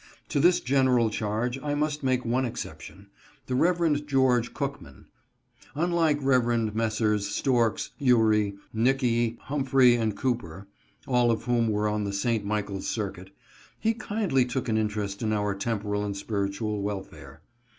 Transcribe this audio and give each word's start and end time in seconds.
To 0.29 0.39
this 0.39 0.59
general 0.59 1.11
charge 1.11 1.59
1 1.61 1.77
must 1.77 2.01
make 2.01 2.25
one 2.25 2.43
exception— 2.43 3.11
the 3.45 3.53
Reverend 3.53 4.07
George 4.07 4.51
Cookman. 4.51 5.05
Unlike 5.75 6.17
Rev. 6.23 6.73
Messrs. 6.73 7.27
Storks, 7.27 7.91
Ewry, 8.01 8.55
Nicky, 8.73 9.37
Humphrey, 9.41 9.93
and 9.93 10.17
Cooper 10.17 10.65
(all 11.07 11.29
of 11.29 11.43
whom 11.43 11.67
were 11.67 11.87
on 11.87 12.03
the 12.05 12.13
St. 12.13 12.43
Michaels 12.43 12.87
circuit), 12.87 13.29
he 13.79 13.93
kindly 13.93 14.43
took 14.43 14.67
an 14.67 14.75
inter 14.75 15.03
est 15.03 15.21
in 15.21 15.31
our 15.33 15.53
temporal 15.53 16.03
and 16.03 16.17
spiritual 16.17 16.81
welfare. 16.81 17.43